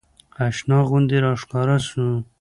اشنا 0.45 0.77
غوندې 0.87 1.17
راښکاره 1.25 1.77
سو. 1.87 2.05